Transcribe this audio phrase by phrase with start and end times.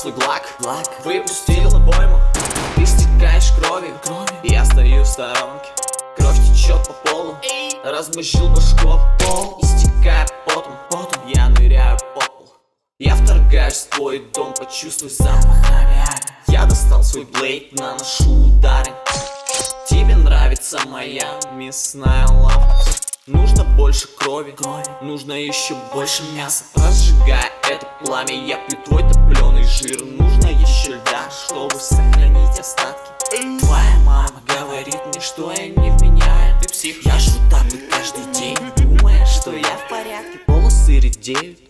[0.00, 0.42] свой глак,
[1.04, 2.18] Выпустил обойму.
[2.74, 3.94] Ты стекаешь кровью,
[4.42, 5.68] Я стою в сторонке.
[6.16, 7.36] Кровь течет по полу.
[7.84, 11.28] Размозжил башку об пол Истекая потом, потом.
[11.28, 12.48] Я ныряю по пол
[12.98, 16.06] Я вторгаюсь в твой дом Почувствуй запах авиа
[16.46, 18.92] Я достал свой блейд Наношу удары.
[19.88, 22.99] Тебе нравится моя мясная лавка
[23.32, 24.56] Нужно больше крови,
[25.02, 26.64] нужно еще больше мяса.
[26.74, 30.04] Разжигая это пламя, я пью твой топленый жир.
[30.04, 33.08] Нужно еще льда, чтобы сохранить остатки.
[33.60, 36.60] Твоя мама говорит мне, что я не вменяем.
[36.60, 40.40] Ты псих, я жру таблет каждый день Думая, что я в порядке.
[40.48, 41.60] Волосы редеют,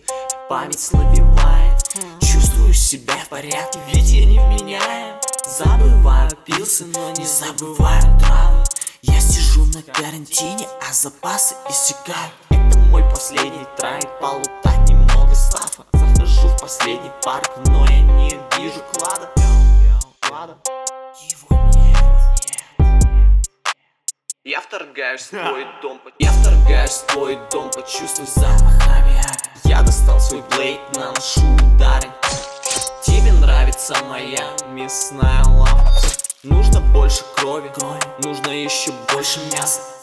[0.49, 1.83] память слабевает.
[2.21, 5.15] Чувствую себя в порядке, ведь я не вменяем.
[5.45, 8.01] Забываю пилсы, но не забываю.
[8.01, 8.40] Сижу
[9.87, 12.33] на карантине, а запасы иссякают.
[12.49, 15.85] Это мой последний трай, полутать немного стафа.
[15.93, 19.29] Захожу в последний парк, но я не вижу клада.
[20.19, 20.57] Клада.
[21.29, 21.97] Его нет.
[24.43, 29.21] Я вторгаюсь в твой дом, я вторгаюсь в твой дом, почувствуй запах авиа
[29.63, 32.09] Я достал свой блейд, наношу удары.
[33.03, 35.91] Тебе нравится моя мясная лавка.
[36.43, 36.80] Нужно
[37.11, 37.69] больше крови,
[38.23, 40.00] нужно еще больше мяса